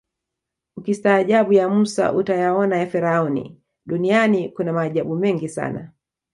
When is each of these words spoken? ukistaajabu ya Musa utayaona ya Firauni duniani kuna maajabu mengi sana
ukistaajabu 0.77 1.53
ya 1.53 1.69
Musa 1.69 2.13
utayaona 2.13 2.77
ya 2.77 2.87
Firauni 2.87 3.61
duniani 3.85 4.49
kuna 4.49 4.73
maajabu 4.73 5.15
mengi 5.15 5.49
sana 5.49 5.91